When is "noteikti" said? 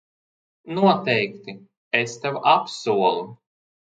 0.77-1.53